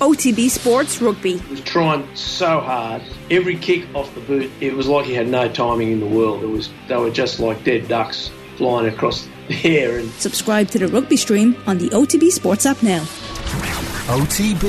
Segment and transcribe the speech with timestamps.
[0.00, 1.36] OTB Sports Rugby.
[1.36, 3.02] He was trying so hard.
[3.30, 6.42] Every kick off the boot, it was like he had no timing in the world.
[6.42, 9.98] It was they were just like dead ducks flying across the air.
[9.98, 13.00] And Subscribe to the rugby stream on the OTB Sports app now.
[14.08, 14.64] OTB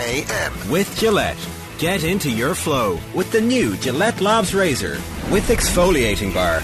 [0.00, 0.70] AM.
[0.70, 1.38] With Gillette.
[1.78, 4.94] Get into your flow with the new Gillette Labs Razor
[5.30, 6.62] with exfoliating bar.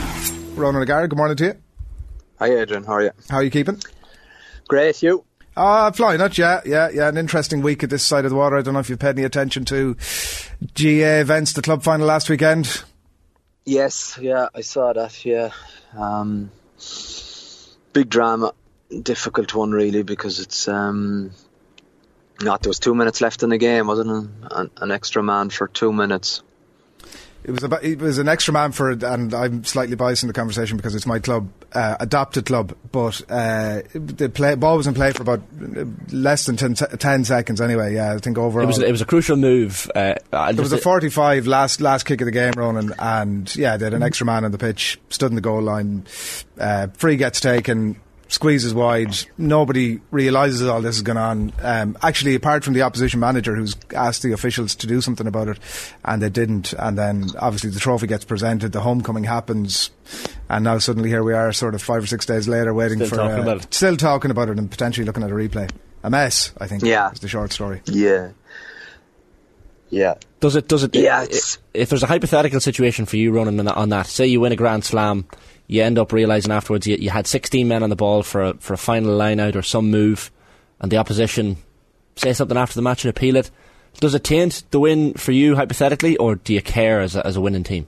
[0.56, 1.54] Ronan O'Gara, good morning to you.
[2.40, 3.10] Hi Adrian, how are you?
[3.30, 3.78] How are you keeping?
[4.68, 5.24] Great, you?
[5.54, 7.08] Uh, flying it, yeah, yeah, yeah.
[7.08, 8.56] An interesting week at this side of the water.
[8.56, 9.94] I don't know if you've paid any attention to
[10.74, 12.82] GAA events, the club final last weekend.
[13.64, 15.24] Yes, yeah, I saw that.
[15.24, 15.50] Yeah,
[15.96, 16.50] um,
[17.92, 18.54] big drama,
[19.02, 21.32] difficult one really because it's um,
[22.40, 24.30] not there was two minutes left in the game, wasn't it?
[24.50, 26.42] An, an extra man for two minutes.
[27.44, 30.28] It was about, it was an extra man for it, and I'm slightly biased in
[30.28, 32.76] the conversation because it's my club, uh, adopted club.
[32.92, 35.42] But uh, the play, ball was in play for about
[36.12, 37.94] less than 10, 10, seconds anyway.
[37.94, 39.90] Yeah, I think overall it was it was a crucial move.
[39.94, 43.86] Uh, there was a 45 last last kick of the game, Ronan, and yeah, they
[43.86, 46.06] had an extra man on the pitch, stood in the goal line,
[46.58, 48.00] uh, free gets taken
[48.32, 49.14] squeezes wide.
[49.36, 51.52] Nobody realises all this is going on.
[51.60, 55.48] Um, actually, apart from the opposition manager who's asked the officials to do something about
[55.48, 55.58] it,
[56.04, 56.72] and they didn't.
[56.72, 59.90] And then obviously the trophy gets presented, the homecoming happens,
[60.48, 63.08] and now suddenly here we are, sort of five or six days later, waiting still
[63.08, 65.70] for talking uh, still talking about it and potentially looking at a replay.
[66.02, 66.82] A mess, I think.
[66.82, 67.80] Yeah, is the short story.
[67.84, 68.30] Yeah.
[69.90, 70.14] Yeah.
[70.40, 70.66] Does it?
[70.66, 70.96] Does it?
[70.96, 71.26] Yeah.
[71.74, 74.84] If there's a hypothetical situation for you, Ronan on that, say you win a Grand
[74.84, 75.26] Slam,
[75.66, 78.54] you end up realising afterwards you, you, had 16 men on the ball for a,
[78.54, 80.30] for a final line out or some move,
[80.80, 81.56] and the opposition
[82.16, 83.50] say something after the match and appeal it.
[84.00, 87.36] Does it taint the win for you hypothetically, or do you care as a, as
[87.36, 87.86] a winning team?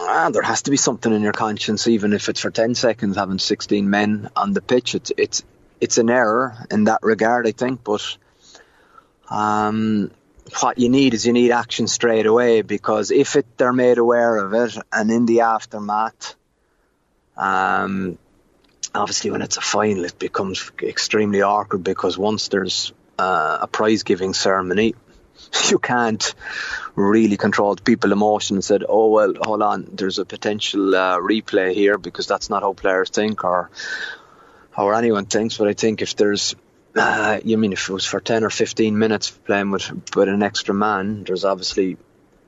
[0.00, 3.16] Ah, there has to be something in your conscience, even if it's for 10 seconds,
[3.16, 4.94] having 16 men on the pitch.
[4.94, 5.42] It's it's
[5.80, 8.16] it's an error in that regard, I think, but.
[9.30, 10.10] Um,
[10.60, 14.36] what you need is you need action straight away because if it, they're made aware
[14.36, 16.34] of it and in the aftermath,
[17.36, 18.18] um,
[18.94, 24.02] obviously when it's a final, it becomes extremely awkward because once there's uh, a prize
[24.02, 24.94] giving ceremony,
[25.70, 26.34] you can't
[26.94, 31.74] really control people' emotion and said, "Oh well, hold on, there's a potential uh, replay
[31.74, 33.70] here," because that's not how players think or
[34.76, 35.56] or anyone thinks.
[35.58, 36.56] But I think if there's
[36.98, 40.42] uh, you mean if it was for 10 or 15 minutes playing with, with an
[40.42, 41.96] extra man, there's obviously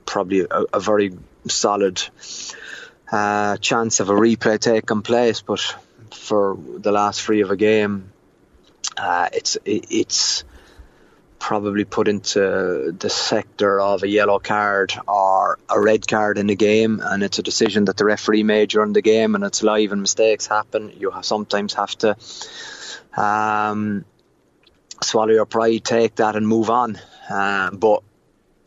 [0.05, 1.13] probably a, a very
[1.47, 2.01] solid
[3.11, 5.41] uh, chance of a replay taking place.
[5.41, 5.59] But
[6.11, 8.11] for the last three of a game,
[8.97, 10.43] uh, it's it, it's
[11.39, 16.55] probably put into the sector of a yellow card or a red card in the
[16.55, 19.91] game, and it's a decision that the referee made during the game, and it's live
[19.91, 20.93] and mistakes happen.
[20.97, 22.15] You sometimes have to.
[23.17, 24.05] Um,
[25.03, 26.99] swallow your pride, take that, and move on.
[27.29, 28.03] Uh, but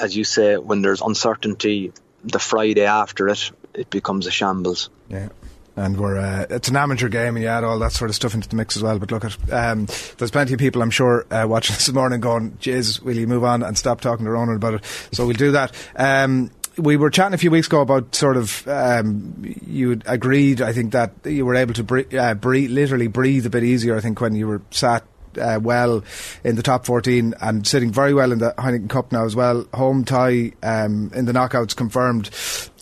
[0.00, 1.93] as you say, when there's uncertainty,
[2.25, 4.91] the Friday after it, it becomes a shambles.
[5.09, 5.28] Yeah.
[5.77, 8.33] And we're uh, it's an amateur game, and you add all that sort of stuff
[8.34, 8.97] into the mix as well.
[9.00, 9.87] But look at um,
[10.19, 13.43] there's plenty of people I'm sure uh, watching this morning going, "Jeez, will you move
[13.43, 15.75] on and stop talking to Ronan about it?" So we'll do that.
[15.97, 20.62] Um, we were chatting a few weeks ago about sort of um, you agreed.
[20.62, 23.97] I think that you were able to breathe, uh, breathe, literally breathe a bit easier.
[23.97, 25.05] I think when you were sat
[25.39, 26.05] uh, well
[26.43, 29.67] in the top 14 and sitting very well in the Heineken Cup now as well.
[29.75, 32.31] Home tie um, in the knockouts confirmed.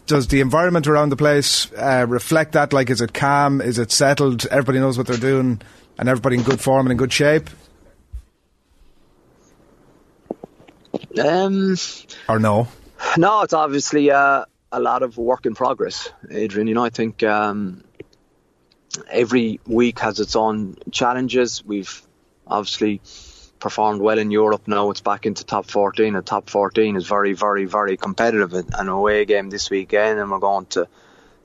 [0.06, 2.72] Does the environment around the place uh, reflect that?
[2.72, 3.60] Like, is it calm?
[3.60, 4.46] Is it settled?
[4.46, 5.60] Everybody knows what they're doing,
[5.98, 7.48] and everybody in good form and in good shape.
[11.22, 11.76] Um,
[12.28, 12.68] or no?
[13.16, 16.66] No, it's obviously uh, a lot of work in progress, Adrian.
[16.66, 17.84] You know, I think um,
[19.10, 21.64] every week has its own challenges.
[21.64, 22.02] We've
[22.52, 23.00] obviously
[23.58, 24.90] performed well in Europe now.
[24.90, 26.14] It's back into top 14.
[26.14, 28.52] The top 14 is very, very, very competitive.
[28.54, 30.88] An away game this weekend, and we're going to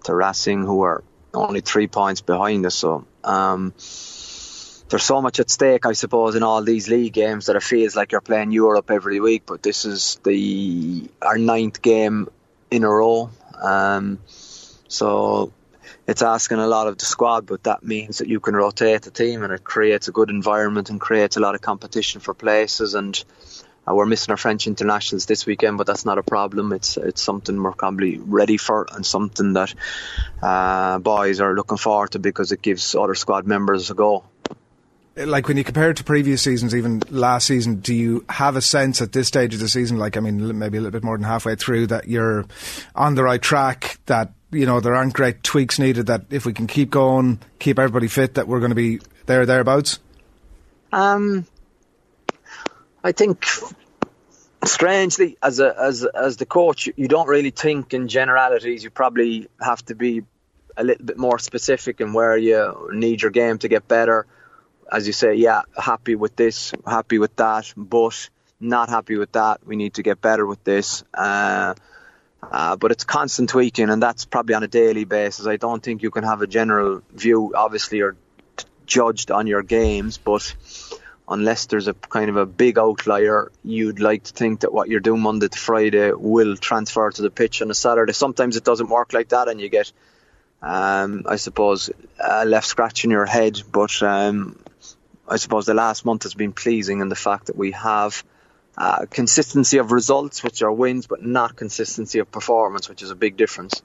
[0.04, 1.04] to Racing, who are
[1.34, 2.76] only three points behind us.
[2.76, 3.74] So um,
[4.90, 7.96] there's so much at stake, I suppose, in all these league games that it feels
[7.96, 9.44] like you're playing Europe every week.
[9.46, 12.28] But this is the our ninth game
[12.72, 13.30] in a row.
[13.62, 14.20] Um,
[14.88, 15.52] so
[16.08, 19.12] it's asking a lot of the squad, but that means that you can rotate the
[19.12, 22.94] team and it creates a good environment and creates a lot of competition for places.
[22.94, 23.22] And
[23.86, 26.72] uh, we're missing our French internationals this weekend, but that's not a problem.
[26.72, 29.74] It's it's something we're probably ready for and something that
[30.42, 34.24] uh, boys are looking forward to because it gives other squad members a go.
[35.18, 38.62] Like when you compare it to previous seasons, even last season, do you have a
[38.62, 41.18] sense at this stage of the season, like I mean, maybe a little bit more
[41.18, 42.46] than halfway through, that you're
[42.94, 44.00] on the right track?
[44.06, 46.08] That you know there aren't great tweaks needed.
[46.08, 49.46] That if we can keep going, keep everybody fit, that we're going to be there
[49.46, 50.00] thereabouts.
[50.92, 51.46] Um,
[53.04, 53.46] I think
[54.66, 58.84] strangely, as a as as the coach, you don't really think in generalities.
[58.84, 60.24] You probably have to be
[60.78, 64.26] a little bit more specific in where you need your game to get better.
[64.90, 68.30] As you say, yeah, happy with this, happy with that, but
[68.60, 69.66] not happy with that.
[69.66, 71.04] We need to get better with this.
[71.14, 71.74] Uh,
[72.44, 75.48] uh, but it's constant tweaking, and that's probably on a daily basis.
[75.48, 77.54] I don't think you can have a general view.
[77.56, 78.16] Obviously, you're
[78.86, 80.56] judged on your games, but
[81.28, 85.02] unless there's a kind of a big outlier, you'd like to think that what you're
[85.02, 88.14] doing Monday to Friday will transfer to the pitch on a Saturday.
[88.14, 89.92] Sometimes it doesn't work like that, and you get,
[90.62, 93.62] um, I suppose, uh, left scratching your head.
[93.72, 94.58] But um,
[95.28, 98.24] I suppose the last month has been pleasing in the fact that we have.
[98.78, 103.16] Uh, consistency of results, which are wins, but not consistency of performance, which is a
[103.16, 103.82] big difference.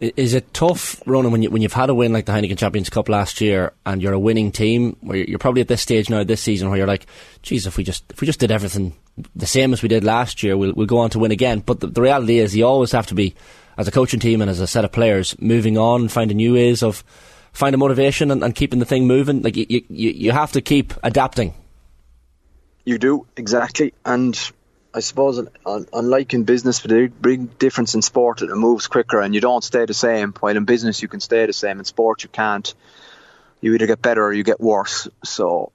[0.00, 2.88] Is it tough, Ronan, when you when you've had a win like the Heineken Champions
[2.88, 6.22] Cup last year, and you're a winning team, where you're probably at this stage now
[6.22, 7.06] this season where you're like,
[7.42, 8.94] geez, if we just if we just did everything
[9.34, 11.58] the same as we did last year, we'll we'll go on to win again.
[11.58, 13.34] But the, the reality is, you always have to be,
[13.76, 16.84] as a coaching team and as a set of players, moving on, finding new ways
[16.84, 17.02] of
[17.52, 19.42] finding motivation and, and keeping the thing moving.
[19.42, 21.54] Like you, you you have to keep adapting.
[22.84, 24.38] You do exactly, and
[24.94, 25.40] I suppose,
[25.92, 29.84] unlike in business, the big difference in sport, it moves quicker and you don't stay
[29.84, 30.32] the same.
[30.40, 31.78] While in business, you can stay the same.
[31.78, 32.74] In sport, you can't.
[33.60, 35.06] You either get better or you get worse.
[35.24, 35.72] So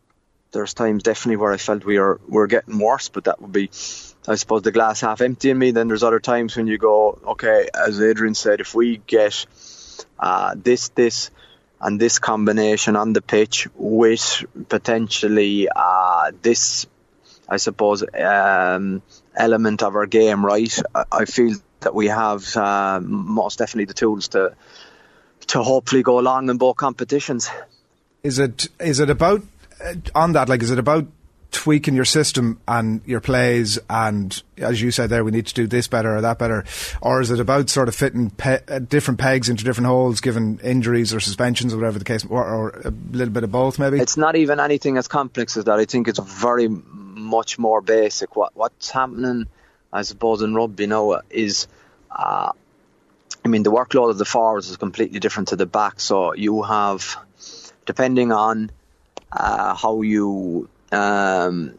[0.52, 3.70] there's times definitely where I felt we are we're getting worse, but that would be,
[4.28, 5.72] I suppose, the glass half empty in me.
[5.72, 9.46] Then there's other times when you go, okay, as Adrian said, if we get
[10.20, 11.30] uh, this, this,
[11.80, 16.88] and this combination on the pitch with potentially uh, this
[17.54, 19.02] I suppose, um,
[19.36, 23.94] element of our game right, I, I feel that we have uh, most definitely the
[23.94, 24.56] tools to
[25.48, 27.50] to hopefully go along in both competitions.
[28.24, 29.44] Is it is it about
[29.84, 30.50] uh, on that?
[30.50, 31.08] Like, is it about
[31.52, 35.68] tweaking your system and your plays and as you said there we need to do
[35.68, 36.66] this better or that better
[37.00, 40.60] or is it about sort of fitting pe- uh, different pegs into different holes given
[40.64, 44.00] injuries or suspensions or whatever the case or, or, a little bit of both maybe
[44.00, 46.68] it's not even anything as complex as that I think it's very
[47.24, 48.36] much more basic.
[48.36, 49.48] What what's happening,
[49.92, 51.68] I suppose, in rugby now is,
[52.12, 52.52] uh,
[53.44, 56.00] I mean, the workload of the forwards is completely different to the back.
[56.00, 57.18] So you have,
[57.86, 58.72] depending on
[59.32, 61.74] uh, how you um,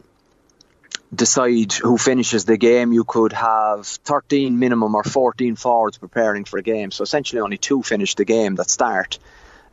[1.13, 6.57] decide who finishes the game, you could have 13 minimum or 14 forwards preparing for
[6.57, 6.91] a game.
[6.91, 9.19] So essentially, only two finish the game that start.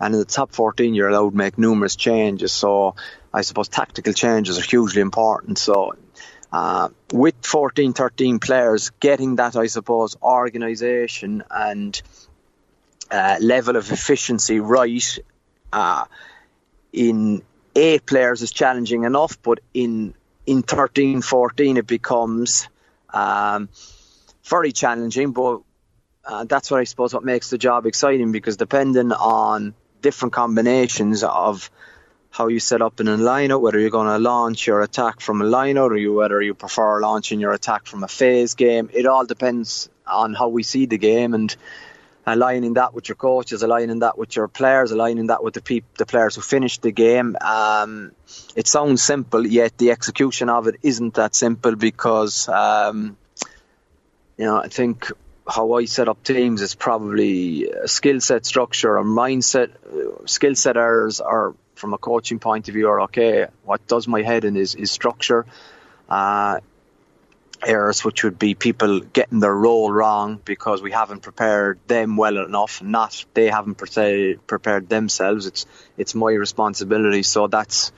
[0.03, 2.51] And in the top 14, you're allowed to make numerous changes.
[2.51, 2.97] So
[3.33, 5.59] I suppose tactical changes are hugely important.
[5.59, 5.95] So
[6.53, 12.03] uh, with 14, 13 players, getting that, I suppose, organisation and
[13.13, 15.19] uh, level of efficiency right
[15.73, 16.07] uh,
[16.93, 17.43] in
[17.77, 20.15] eight players is challenging enough, but in
[20.45, 22.69] in 13, 14, it becomes
[23.15, 23.69] um,
[24.43, 25.31] very challenging.
[25.31, 25.61] But
[26.25, 31.23] uh, that's what I suppose what makes the job exciting because depending on different combinations
[31.23, 31.71] of
[32.31, 35.43] how you set up in a lineup, whether you're going to launch your attack from
[35.43, 38.89] a lineup or you, whether you prefer launching your attack from a phase game.
[38.93, 41.55] It all depends on how we see the game and
[42.27, 45.97] aligning that with your coaches, aligning that with your players, aligning that with the peop-
[45.99, 47.37] the players who finished the game.
[47.41, 48.13] Um,
[48.57, 53.17] it sounds simple, yet the execution of it isn't that simple because um,
[54.39, 55.11] you know I think
[55.49, 59.71] how I set up teams is probably a skill set structure or mindset.
[60.29, 63.47] Skill set errors are from a coaching point of view are okay.
[63.65, 65.47] What does my head in is, is structure.
[66.09, 66.61] Uh,
[67.65, 72.39] errors which would be people getting their role wrong because we haven't prepared them well
[72.39, 75.65] enough not they haven't prepared themselves it's
[75.97, 77.93] it's my responsibility so that's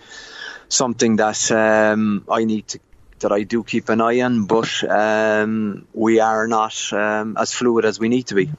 [0.68, 2.78] something that um, I need to
[3.20, 7.84] that I do keep an eye on but um, we are not um, as fluid
[7.84, 8.50] as we need to be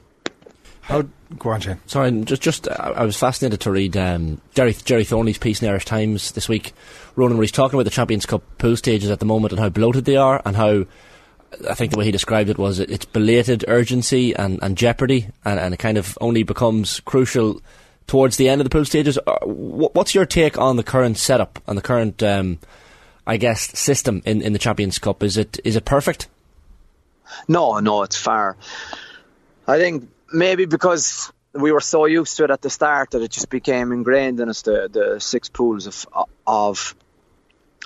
[0.82, 1.04] how
[1.38, 1.80] Go on, Shane.
[1.86, 5.66] Sorry, just just uh, I was fascinated to read um, Jerry Gerry Thornley's piece in
[5.66, 6.72] the Irish Times this week,
[7.16, 9.68] Ronan, where he's talking about the Champions Cup pool stages at the moment and how
[9.68, 10.84] bloated they are, and how
[11.68, 15.58] I think the way he described it was it's belated urgency and, and jeopardy, and,
[15.58, 17.60] and it kind of only becomes crucial
[18.06, 19.18] towards the end of the pool stages.
[19.26, 22.58] Uh, what's your take on the current setup and the current, um,
[23.26, 25.22] I guess, system in, in the Champions Cup?
[25.22, 26.28] Is it is it perfect?
[27.48, 28.56] No, no, it's far.
[29.66, 33.30] I think maybe because we were so used to it at the start that it
[33.30, 36.94] just became ingrained in us the, the six pools of of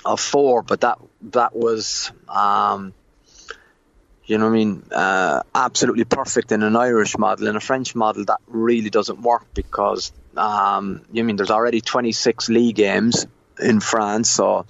[0.05, 0.61] of four.
[0.61, 0.99] But that
[1.31, 2.93] that was um,
[4.25, 7.47] you know what I mean uh, absolutely perfect in an Irish model.
[7.47, 12.49] In a French model, that really doesn't work because um, you mean there's already 26
[12.49, 13.25] league games
[13.59, 14.65] in France, so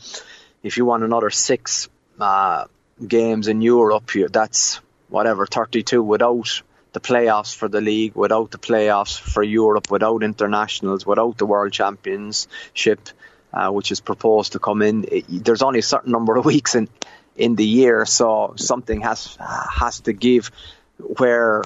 [0.64, 1.90] if you want another six
[2.20, 2.66] uh,
[3.06, 4.12] games in Europe.
[4.32, 6.62] That's whatever 32 without
[6.94, 11.72] the playoffs for the league, without the playoffs for Europe, without internationals, without the World
[11.72, 13.10] Championship,
[13.54, 15.06] uh, which is proposed to come in.
[15.10, 16.90] It, there's only a certain number of weeks in
[17.38, 20.52] in the year, so something has has to give.
[20.98, 21.64] Where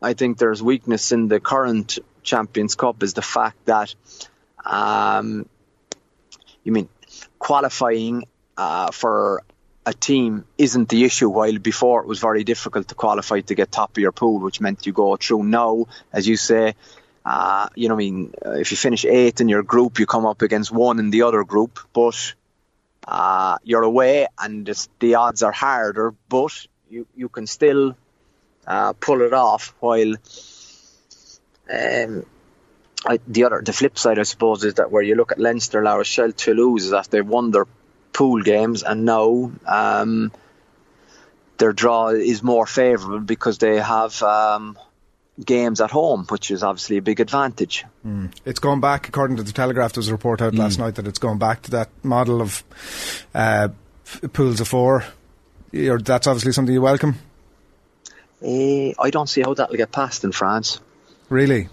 [0.00, 3.94] I think there's weakness in the current Champions Cup is the fact that,
[4.64, 5.48] um,
[6.62, 6.88] you mean
[7.38, 8.24] qualifying
[8.58, 9.42] uh, for
[9.86, 11.30] a team isn't the issue.
[11.30, 14.60] While before it was very difficult to qualify to get top of your pool, which
[14.60, 15.44] meant you go through.
[15.44, 16.74] Now, as you say,
[17.24, 20.26] uh, you know, I mean, uh, if you finish eighth in your group, you come
[20.26, 22.34] up against one in the other group, but
[23.06, 26.14] uh, you're away, and the odds are harder.
[26.28, 27.96] But you you can still
[28.66, 29.74] uh, pull it off.
[29.80, 30.14] While
[31.70, 32.26] um,
[33.06, 35.82] I, the other, the flip side, I suppose, is that where you look at Leinster,
[35.82, 37.66] La Rochelle, Toulouse, is that they won their
[38.18, 40.32] pool games, and now um,
[41.58, 44.76] their draw is more favourable because they have um,
[45.44, 47.84] games at home, which is obviously a big advantage.
[48.04, 48.32] Mm.
[48.44, 49.92] It's gone back, according to the Telegraph.
[49.92, 50.58] There was a report out mm.
[50.58, 52.64] last night that it's gone back to that model of
[53.36, 53.68] uh,
[54.32, 55.04] pools of four.
[55.70, 57.14] that's obviously something you welcome.
[58.42, 60.80] Uh, I don't see how that will get passed in France.
[61.28, 61.68] Really?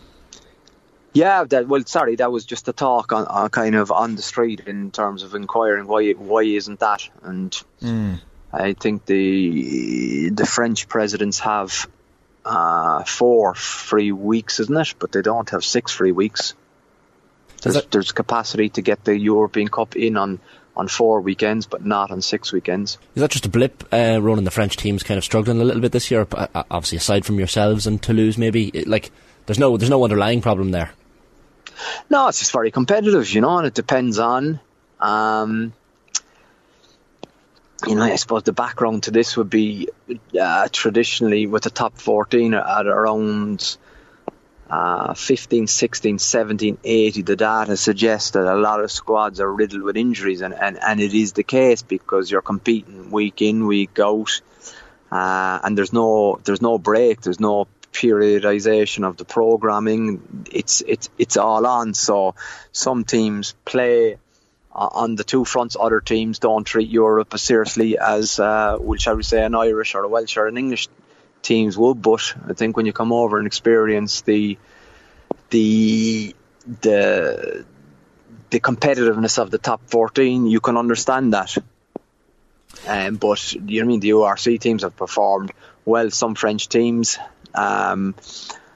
[1.16, 4.22] Yeah, that, well, sorry, that was just a talk on, on, kind of on the
[4.22, 8.20] street in terms of inquiring why why isn't that, and mm.
[8.52, 11.88] I think the the French presidents have
[12.44, 14.96] uh, four free weeks, isn't it?
[15.00, 16.54] But they don't have six free weeks.
[17.62, 20.42] There's, that, there's capacity to get the European Cup in on
[20.76, 22.98] on four weekends, but not on six weekends.
[23.16, 23.86] Is that just a blip?
[23.90, 26.28] Uh, Ronan the French teams kind of struggling a little bit this year.
[26.30, 29.12] Uh, obviously, aside from yourselves and Toulouse, maybe like
[29.46, 30.92] there's no there's no underlying problem there.
[32.10, 34.60] No, it's just very competitive, you know, and it depends on.
[35.00, 35.74] Um,
[37.86, 39.90] you know, I suppose the background to this would be
[40.40, 43.78] uh, traditionally with the top 14 at around
[44.70, 47.22] uh, 15, 16, 17, 80.
[47.22, 51.00] The data suggests that a lot of squads are riddled with injuries, and, and, and
[51.00, 54.42] it is the case because you're competing week in, week out.
[55.12, 60.46] Uh, and there's no there's no break, there's no periodization of the programming.
[60.52, 61.94] It's it's it's all on.
[61.94, 62.36] So
[62.72, 64.18] some teams play
[64.76, 65.78] uh, on the two fronts.
[65.80, 69.96] Other teams don't treat Europe as seriously as, uh, well, shall we say, an Irish
[69.96, 70.90] or a Welsh or an English
[71.42, 72.02] teams would.
[72.02, 74.58] But I think when you come over and experience the
[75.50, 76.36] the
[76.82, 77.66] the
[78.50, 81.58] the competitiveness of the top 14, you can understand that.
[82.88, 85.54] Um, but you know, I mean, the URC teams have performed
[85.86, 86.12] well.
[86.12, 87.18] Some French teams
[87.56, 88.16] um,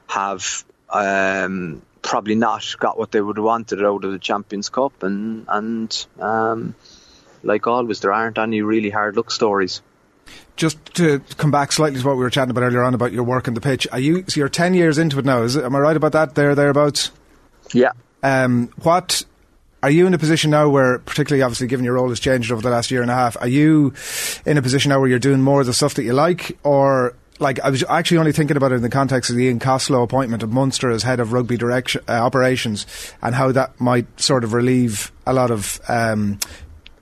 [0.07, 5.03] have um, probably not got what they would have wanted out of the Champions Cup,
[5.03, 6.75] and and um,
[7.43, 9.81] like always, there aren't any really hard luck stories.
[10.55, 13.23] Just to come back slightly to what we were chatting about earlier on about your
[13.23, 14.25] work on the pitch, are you?
[14.27, 15.43] So you're ten years into it now.
[15.43, 15.63] Is it?
[15.63, 16.35] Am I right about that?
[16.35, 17.11] There, thereabouts.
[17.73, 17.91] Yeah.
[18.21, 19.23] Um, what
[19.81, 22.61] are you in a position now where, particularly obviously given your role has changed over
[22.61, 23.93] the last year and a half, are you
[24.45, 27.15] in a position now where you're doing more of the stuff that you like, or
[27.39, 30.03] like I was actually only thinking about it in the context of the Ian Costello
[30.03, 32.85] appointment of Munster as head of rugby direction uh, operations
[33.21, 36.39] and how that might sort of relieve a lot of um,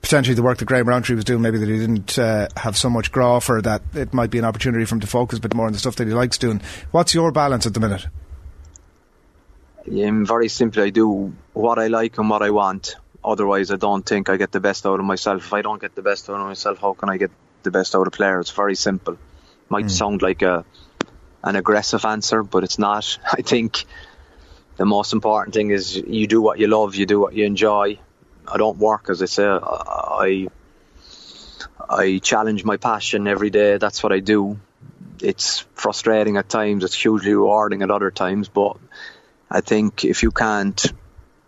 [0.00, 1.42] potentially the work that Graham Rowntree was doing.
[1.42, 3.82] Maybe that he didn't uh, have so much graw for that.
[3.94, 5.96] It might be an opportunity for him to focus a bit more on the stuff
[5.96, 6.62] that he likes doing.
[6.92, 8.06] What's your balance at the minute?
[9.90, 12.96] Um, very simply, I do what I like and what I want.
[13.24, 15.46] Otherwise, I don't think I get the best out of myself.
[15.46, 17.30] If I don't get the best out of myself, how can I get
[17.64, 18.46] the best out of players?
[18.46, 19.18] It's very simple
[19.68, 19.90] might mm.
[19.90, 20.64] sound like a
[21.42, 23.18] an aggressive answer, but it's not.
[23.32, 23.84] I think
[24.76, 27.98] the most important thing is you do what you love, you do what you enjoy.
[28.46, 29.46] I don't work, as I say.
[29.46, 30.48] I
[31.88, 33.78] I challenge my passion every day.
[33.78, 34.58] That's what I do.
[35.20, 36.84] It's frustrating at times.
[36.84, 38.48] It's hugely rewarding at other times.
[38.48, 38.76] But
[39.50, 40.92] I think if you can't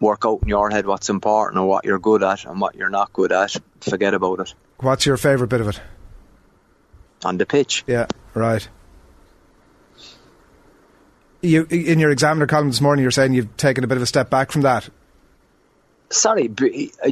[0.00, 2.88] work out in your head what's important or what you're good at and what you're
[2.88, 4.54] not good at, forget about it.
[4.78, 5.80] What's your favourite bit of it?
[7.24, 7.84] On the pitch.
[7.86, 8.66] Yeah, right.
[11.42, 14.06] You in your examiner column this morning, you're saying you've taken a bit of a
[14.06, 14.88] step back from that.
[16.10, 16.50] Sorry,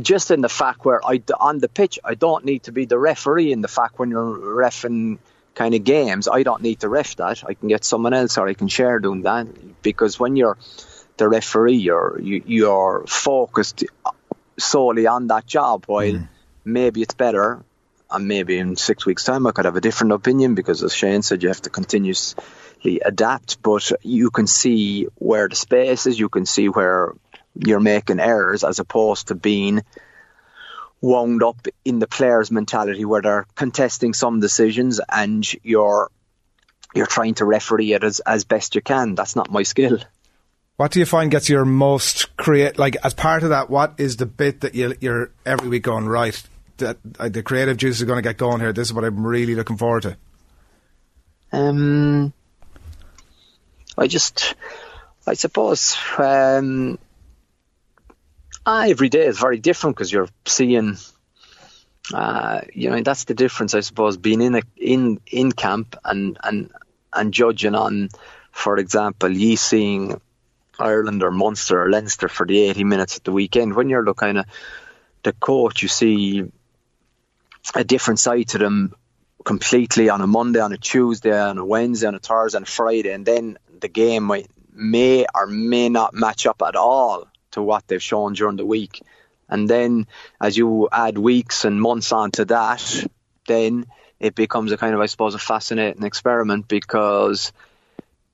[0.00, 2.98] just in the fact where I on the pitch, I don't need to be the
[2.98, 3.52] referee.
[3.52, 5.18] In the fact when you're refing
[5.54, 7.44] kind of games, I don't need to ref that.
[7.44, 9.82] I can get someone else, or I can share doing that.
[9.82, 10.58] Because when you're
[11.16, 13.84] the referee, you're you, you're focused
[14.58, 15.84] solely on that job.
[15.86, 16.28] While mm.
[16.64, 17.64] maybe it's better
[18.10, 21.22] and maybe in six weeks' time I could have a different opinion because, as Shane
[21.22, 23.62] said, you have to continuously adapt.
[23.62, 27.14] But you can see where the space is, you can see where
[27.54, 29.82] you're making errors, as opposed to being
[31.00, 36.10] wound up in the players' mentality where they're contesting some decisions and you're
[36.94, 39.14] you're trying to referee it as, as best you can.
[39.14, 39.98] That's not my skill.
[40.76, 42.78] What do you find gets your most create?
[42.78, 46.06] Like as part of that, what is the bit that you, you're every week going
[46.06, 46.40] right?
[46.78, 48.72] That uh, the creative juice is going to get going here.
[48.72, 50.16] This is what I'm really looking forward to.
[51.52, 52.32] Um,
[53.96, 54.54] I just,
[55.26, 56.98] I suppose, um,
[58.66, 60.96] ah, every day is very different because you're seeing.
[62.14, 66.38] Uh, you know that's the difference, I suppose, being in a, in in camp and
[66.42, 66.70] and
[67.12, 68.08] and judging on,
[68.50, 70.18] for example, ye seeing
[70.78, 73.74] Ireland or Munster or Leinster for the 80 minutes at the weekend.
[73.74, 74.46] When you're looking at
[75.22, 76.50] the coach, you see
[77.74, 78.94] a different side to them
[79.44, 82.70] completely on a Monday, on a Tuesday, on a Wednesday, on a Thursday, and a
[82.70, 87.62] Friday, and then the game might, may or may not match up at all to
[87.62, 89.00] what they've shown during the week.
[89.48, 90.06] And then
[90.40, 93.06] as you add weeks and months onto that,
[93.46, 93.86] then
[94.20, 97.52] it becomes a kind of, I suppose, a fascinating experiment because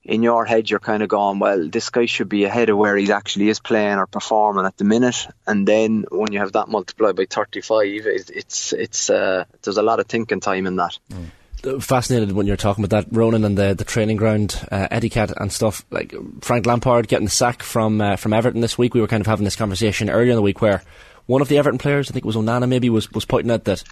[0.05, 2.95] in your head you're kind of going, well, this guy should be ahead of where
[2.95, 5.27] he actually is playing or performing at the minute.
[5.47, 9.81] And then when you have that multiplied by 35, it, it's it's uh, there's a
[9.81, 10.97] lot of thinking time in that.
[11.11, 11.81] Mm.
[11.81, 15.51] Fascinated when you're talking about that Ronan and the, the training ground uh, etiquette and
[15.51, 15.83] stuff.
[15.89, 18.93] Like Frank Lampard getting the sack from uh, from Everton this week.
[18.93, 20.83] We were kind of having this conversation earlier in the week where
[21.25, 23.63] one of the Everton players, I think it was Onana, maybe was was pointing out
[23.63, 23.83] that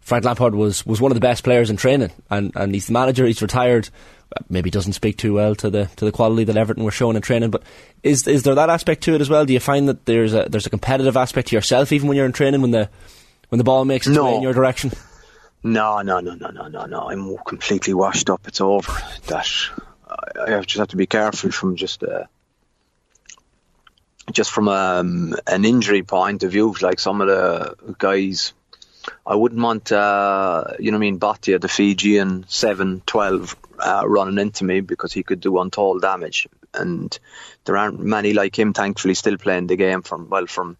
[0.00, 2.92] Frank Lampard was, was one of the best players in training, and, and he's the
[2.94, 3.26] manager.
[3.26, 3.90] He's retired.
[4.48, 7.22] Maybe doesn't speak too well to the to the quality that Everton were showing in
[7.22, 7.50] training.
[7.50, 7.62] But
[8.02, 9.46] is is there that aspect to it as well?
[9.46, 12.26] Do you find that there's a there's a competitive aspect to yourself even when you're
[12.26, 12.90] in training when the
[13.48, 14.24] when the ball makes its No.
[14.26, 14.92] way in your direction?
[15.62, 17.08] No, no, no, no, no, no, no.
[17.08, 18.46] I'm completely washed up.
[18.46, 18.92] It's over.
[19.28, 19.48] That
[20.36, 22.24] I I just have to be careful from just uh,
[24.30, 26.74] just from um, an injury point of view.
[26.82, 28.52] Like some of the guys,
[29.26, 34.02] I wouldn't want uh, you know what I mean Botia, the Fijian seven twelve, uh,
[34.06, 36.48] running into me because he could do untold damage.
[36.74, 37.18] And
[37.64, 40.76] there aren't many like him, thankfully, still playing the game from well from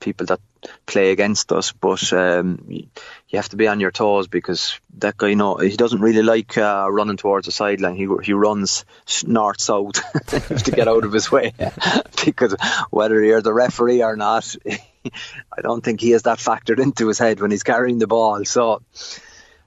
[0.00, 0.40] people that
[0.86, 1.72] play against us.
[1.72, 2.88] But um, you
[3.34, 6.56] have to be on your toes because that guy, you know he doesn't really like
[6.58, 7.96] uh, running towards the sideline.
[7.96, 8.84] He he runs
[9.24, 11.54] north south to get out of his way
[12.24, 12.54] because
[12.90, 14.54] whether you're the referee or not,
[15.56, 18.44] I don't think he has that factored into his head when he's carrying the ball.
[18.44, 18.82] So.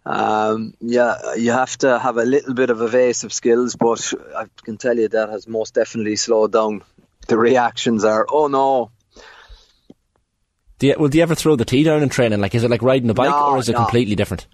[0.04, 4.77] Um, yeah, you have to have a little bit of evasive skills, but I can
[4.77, 6.82] tell you that has most definitely slowed down.
[7.27, 8.89] The reactions are, oh no,
[10.82, 12.41] Do you, well, do you ever throw the tee down in training?
[12.41, 13.77] Like, is it like riding a bike, No, or is it no.
[13.77, 14.47] Uh, completely different?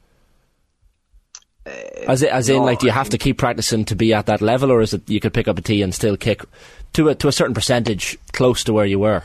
[2.05, 4.41] As, it, as in, like, do you have to keep practicing to be at that
[4.41, 6.43] level, or is it you could pick up a tee and still kick
[6.93, 9.23] to a to a certain percentage close to where you were?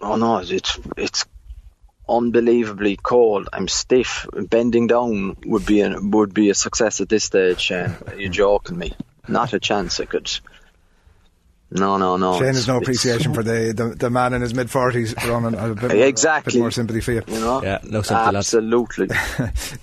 [0.00, 1.24] Oh no, it's it's
[2.08, 3.48] unbelievably cold.
[3.52, 4.26] I'm stiff.
[4.32, 7.70] Bending down would be a, would be a success at this stage.
[7.70, 8.92] You're joking me?
[9.26, 10.00] Not a chance.
[10.00, 10.30] I could.
[11.70, 12.32] No, no, no.
[12.34, 15.54] Shane It's- has no appreciation for the, the, the man in his mid forties running.
[15.54, 16.54] I have a bit, more- Exactly.
[16.54, 17.22] bit more sympathy for you.
[17.28, 17.62] You know.
[17.62, 18.36] Yeah, no sympathy.
[18.36, 19.08] Absolutely.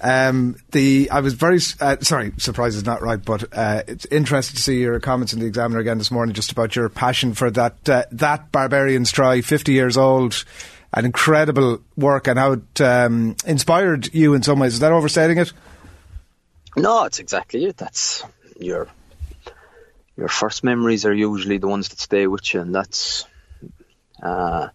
[0.01, 2.33] Um, the I was very uh, sorry.
[2.37, 5.79] Surprise is not right, but uh, it's interesting to see your comments in the Examiner
[5.79, 9.41] again this morning, just about your passion for that uh, that barbarian's try.
[9.41, 10.43] Fifty years old,
[10.93, 14.73] an incredible work, and how it um, inspired you in some ways.
[14.73, 15.53] Is that overstating it?
[16.77, 17.77] No, it's exactly it.
[17.77, 18.23] That's
[18.59, 18.87] your
[20.17, 23.25] your first memories are usually the ones that stay with you, and that's
[24.21, 24.69] uh,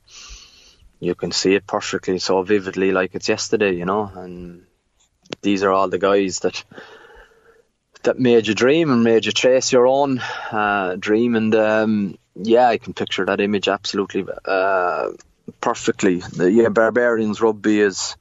[1.00, 4.10] you can see it perfectly, so vividly, like it's yesterday, you know.
[4.14, 4.64] And
[5.42, 6.62] these are all the guys that
[8.02, 10.20] that made you dream and made you chase your own
[10.52, 11.36] uh, dream.
[11.36, 15.10] And um, yeah, I can picture that image absolutely uh,
[15.60, 16.22] perfectly.
[16.36, 18.16] Yeah, Barbarians rugby is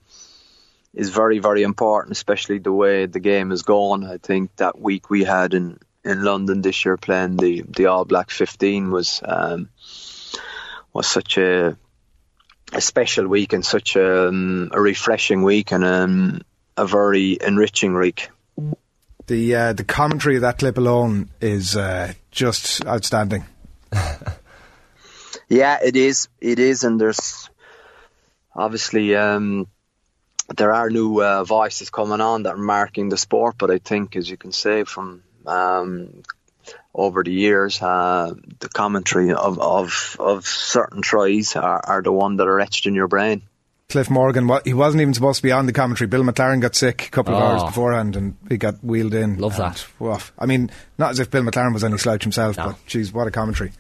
[0.93, 4.03] is very, very important, especially the way the game is gone.
[4.03, 8.05] I think that week we had in, in London this year playing the, the All
[8.05, 9.69] Black 15 was um,
[10.93, 11.77] was such a
[12.71, 16.41] a special week and such a, um, a refreshing week and um,
[16.77, 18.29] a very enriching week.
[19.27, 23.45] The uh, the commentary of that clip alone is uh, just outstanding.
[25.49, 26.29] Yeah, it is.
[26.39, 27.49] It is, and there's
[28.55, 29.67] obviously um,
[30.55, 33.55] there are new uh, voices coming on that are marking the sport.
[33.57, 36.23] But I think, as you can say from um,
[36.93, 42.38] over the years, uh, the commentary of, of of certain tries are, are the one
[42.38, 43.41] that are etched in your brain.
[43.89, 46.07] Cliff Morgan, wa- he wasn't even supposed to be on the commentary.
[46.07, 47.45] Bill McLaren got sick a couple of Oh.
[47.45, 49.39] hours beforehand and he got wheeled in.
[49.39, 49.85] Love and, that.
[49.97, 50.31] woof.
[50.38, 52.67] I mean, not as if Bill McLaren was any slouch himself, No.
[52.67, 53.71] but geez, what a commentary.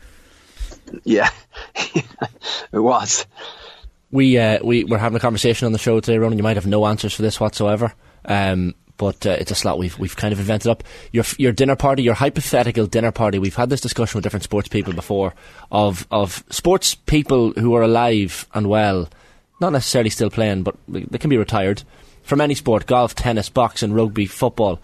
[1.03, 1.29] Yeah,
[1.75, 3.27] it was.
[4.11, 6.39] We uh, we were having a conversation on the show today, Ronan.
[6.39, 7.93] You might have no answers for this whatsoever,
[8.25, 10.83] um, but uh, it's a slot we've we've kind of invented up.
[11.11, 13.39] Your your dinner party, your hypothetical dinner party.
[13.39, 15.33] We've had this discussion with different sports people before
[15.71, 19.09] of of sports people who are alive and well,
[19.59, 21.81] not necessarily still playing, but they can be retired
[22.21, 24.79] from any sport: golf, tennis, boxing, rugby, football.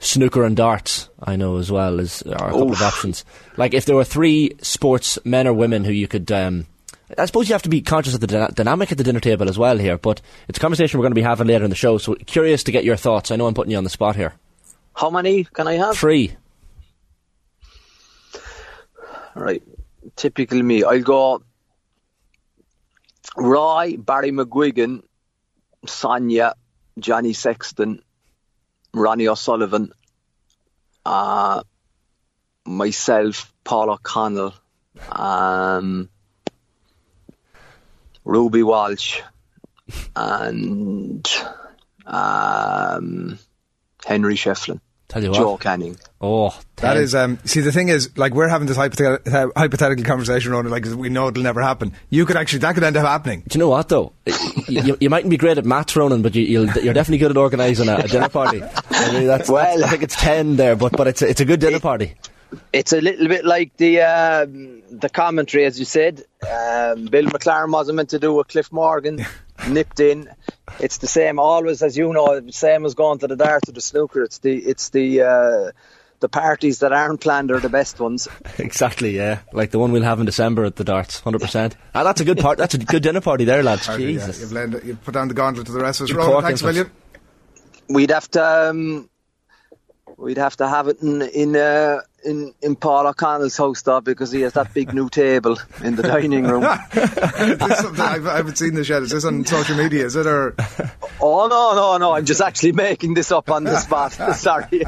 [0.00, 3.24] Snooker and darts, I know as well, is are a couple of options.
[3.56, 6.66] Like if there were three sports men or women who you could um,
[7.16, 9.48] I suppose you have to be conscious of the dyna- dynamic at the dinner table
[9.48, 11.76] as well here, but it's a conversation we're going to be having later in the
[11.76, 13.30] show, so curious to get your thoughts.
[13.30, 14.34] I know I'm putting you on the spot here.
[14.94, 15.96] How many can I have?
[15.96, 16.36] Three.
[19.34, 19.62] Right.
[20.16, 20.84] Typical me.
[20.84, 21.42] I'll go
[23.36, 25.02] Roy, Barry McGuigan,
[25.86, 26.54] Sonia,
[26.98, 28.02] Johnny Sexton,
[28.92, 29.92] Ronnie O'Sullivan,
[31.06, 31.62] uh,
[32.66, 34.54] myself, Paul O'Connell,
[35.12, 36.08] um,
[38.28, 39.20] Ruby Walsh,
[40.14, 41.26] and
[42.06, 43.38] um,
[44.04, 45.38] Henry Shefflin, Tell you what.
[45.38, 45.96] Joe Canning.
[46.20, 47.02] Oh, That 10.
[47.02, 50.66] is, um, see, the thing is, like, we're having this hypothetical, uh, hypothetical conversation around
[50.66, 51.92] it, like, we know it'll never happen.
[52.10, 53.44] You could actually, that could end up happening.
[53.48, 54.12] Do you know what though?
[54.68, 57.30] you, you, you mightn't be great at maths, Ronan, but you, you'll, you're definitely good
[57.30, 58.62] at organising a, a dinner party.
[58.90, 61.40] I mean, that's, Well- that's- I think it's ten there, but but it's a, it's
[61.40, 62.14] a good dinner party.
[62.72, 66.24] It's a little bit like the um, the commentary, as you said.
[66.42, 69.24] Um, Bill McLaren wasn't meant to do what Cliff Morgan
[69.68, 70.30] nipped in.
[70.80, 73.80] It's the same, always, as you know, same as going to the darts or the
[73.80, 74.22] snooker.
[74.22, 75.70] It's the it's the uh,
[76.20, 78.26] the parties that aren't planned are the best ones.
[78.58, 81.76] Exactly, yeah, like the one we'll have in December at the darts, hundred percent.
[81.94, 82.58] Ah, that's a good part.
[82.58, 83.86] That's a good dinner party there, lads.
[83.86, 84.40] Yeah, Jesus.
[84.40, 86.10] you've, laid, you've put down the gauntlet to the rest of us.
[86.10, 86.74] You're Ronan, corking thanks a for us.
[86.76, 86.92] million.
[87.90, 89.08] We'd have to um,
[90.18, 94.32] we'd have to have it in in uh, in, in Paul O'Connell's house though, because
[94.32, 96.64] he has that big new table in the dining room.
[96.92, 99.02] is this something I've, I haven't seen this yet.
[99.02, 100.04] Is this on social media?
[100.04, 100.54] Is it or
[101.20, 102.12] Oh no, no, no!
[102.12, 104.12] I'm just actually making this up on the spot.
[104.36, 104.84] Sorry.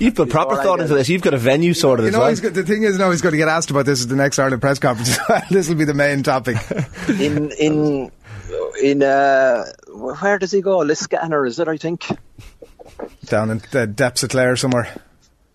[0.00, 1.08] You've put proper Before thought into this.
[1.08, 2.20] You've got a venue sorted you as know?
[2.20, 2.28] well.
[2.30, 4.16] He's got, the thing is, now he's going to get asked about this at the
[4.16, 5.18] next Ireland press conference.
[5.50, 6.56] this will be the main topic.
[7.08, 8.10] in in
[8.82, 10.78] in uh, where does he go?
[10.78, 11.68] Liscannor, is it?
[11.68, 12.06] I think.
[13.26, 14.88] Down in the depths of Clare somewhere.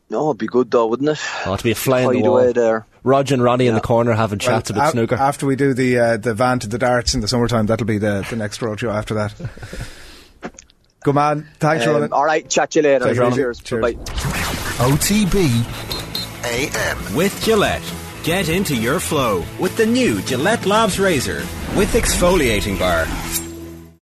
[0.10, 1.20] No, it'd be good though, wouldn't it?
[1.46, 2.40] Oh, to be a fly in the wall.
[2.40, 2.86] away there.
[3.04, 5.16] Roger and Ronnie in the corner having Well, chats about af- snooker.
[5.16, 7.98] After we do the uh, the van to the darts in the summertime, that'll be
[7.98, 9.34] the, the next roadshow after that.
[11.04, 11.48] Good man.
[11.60, 12.14] Thanks, Um, Ronan.
[12.14, 13.06] all right, chat to you later.
[13.06, 13.36] Thanks, Ronan.
[13.38, 13.60] Cheers.
[13.60, 13.82] Cheers.
[13.82, 13.94] Bye.
[14.78, 15.36] OTB
[16.46, 17.16] AM.
[17.16, 17.84] With Gillette.
[18.24, 21.40] Get into your flow with the new Gillette Labs Razor
[21.78, 23.06] with exfoliating bar.